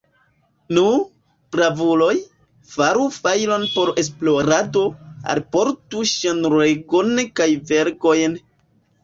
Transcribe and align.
Nu, 0.75 0.83
bravuloj, 1.55 2.13
faru 2.77 3.05
fajron 3.17 3.67
por 3.75 3.91
esplorado, 4.05 4.83
alportu 5.35 6.03
ŝnuregon 6.15 7.15
kaj 7.43 7.49
vergojn! 7.75 8.37